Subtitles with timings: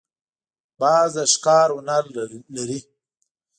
[0.79, 2.03] باز د ښکار هنر
[2.55, 2.79] لري